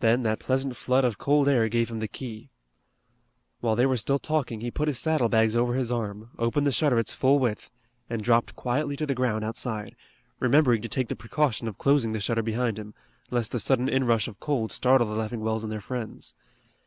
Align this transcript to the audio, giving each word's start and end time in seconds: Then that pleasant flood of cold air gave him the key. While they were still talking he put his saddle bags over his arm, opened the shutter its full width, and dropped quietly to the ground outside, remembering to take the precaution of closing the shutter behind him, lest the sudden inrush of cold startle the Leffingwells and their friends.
Then 0.00 0.24
that 0.24 0.40
pleasant 0.40 0.76
flood 0.76 1.06
of 1.06 1.16
cold 1.16 1.48
air 1.48 1.70
gave 1.70 1.88
him 1.90 2.00
the 2.00 2.06
key. 2.06 2.50
While 3.60 3.76
they 3.76 3.86
were 3.86 3.96
still 3.96 4.18
talking 4.18 4.60
he 4.60 4.70
put 4.70 4.88
his 4.88 4.98
saddle 4.98 5.30
bags 5.30 5.56
over 5.56 5.72
his 5.72 5.90
arm, 5.90 6.32
opened 6.38 6.66
the 6.66 6.70
shutter 6.70 6.98
its 6.98 7.14
full 7.14 7.38
width, 7.38 7.70
and 8.10 8.22
dropped 8.22 8.56
quietly 8.56 8.94
to 8.98 9.06
the 9.06 9.14
ground 9.14 9.42
outside, 9.42 9.96
remembering 10.38 10.82
to 10.82 10.88
take 10.90 11.08
the 11.08 11.16
precaution 11.16 11.66
of 11.66 11.78
closing 11.78 12.12
the 12.12 12.20
shutter 12.20 12.42
behind 12.42 12.78
him, 12.78 12.92
lest 13.30 13.52
the 13.52 13.58
sudden 13.58 13.88
inrush 13.88 14.28
of 14.28 14.38
cold 14.38 14.70
startle 14.70 15.06
the 15.06 15.16
Leffingwells 15.16 15.62
and 15.62 15.72
their 15.72 15.80
friends. 15.80 16.34